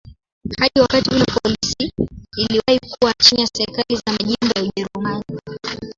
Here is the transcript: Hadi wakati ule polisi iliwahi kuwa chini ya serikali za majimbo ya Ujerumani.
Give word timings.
Hadi 0.59 0.79
wakati 0.81 1.09
ule 1.09 1.25
polisi 1.25 1.93
iliwahi 2.37 2.79
kuwa 2.79 3.13
chini 3.21 3.41
ya 3.41 3.47
serikali 3.53 3.95
za 3.95 4.11
majimbo 4.13 4.47
ya 4.59 4.63
Ujerumani. 4.63 5.25